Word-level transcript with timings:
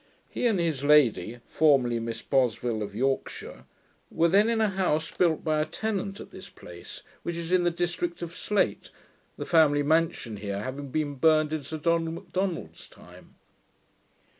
He 0.31 0.47
and 0.47 0.59
his 0.59 0.83
lady 0.83 1.41
(formerly 1.45 1.99
Miss 1.99 2.23
Bosville 2.23 2.81
of 2.81 2.95
Yorkshire) 2.95 3.65
were 4.09 4.27
then 4.29 4.49
in 4.49 4.59
a 4.59 4.69
house 4.69 5.11
built 5.11 5.43
by 5.43 5.61
a 5.61 5.65
tenant 5.67 6.19
at 6.19 6.31
this 6.31 6.49
place, 6.49 7.03
which 7.21 7.35
is 7.35 7.51
in 7.51 7.65
the 7.65 7.69
district 7.69 8.23
of 8.23 8.35
Slate, 8.35 8.89
the 9.37 9.45
family 9.45 9.83
mansion 9.83 10.37
here 10.37 10.63
having 10.63 10.89
been 10.89 11.13
burned 11.13 11.53
in 11.53 11.61
Sir 11.63 11.77
Donald 11.77 12.15
Macdonald's 12.15 12.87
time. 12.87 13.35